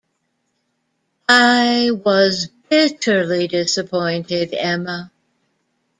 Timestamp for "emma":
4.51-5.11